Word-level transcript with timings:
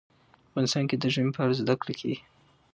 افغانستان 0.49 0.83
کې 0.89 0.95
د 0.97 1.05
ژمی 1.13 1.31
په 1.35 1.41
اړه 1.43 1.53
زده 1.61 1.75
کړه 1.81 1.93
کېږي. 1.99 2.17